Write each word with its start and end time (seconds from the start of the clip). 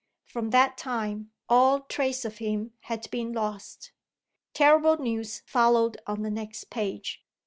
From 0.25 0.49
that 0.49 0.79
time, 0.79 1.29
all 1.47 1.81
trace 1.81 2.25
of 2.25 2.39
him 2.39 2.73
had 2.85 3.07
been 3.11 3.33
lost. 3.33 3.91
Terrible 4.55 4.97
news 4.97 5.43
followed 5.45 5.97
on 6.07 6.23
the 6.23 6.31
next 6.31 6.71
page. 6.71 7.23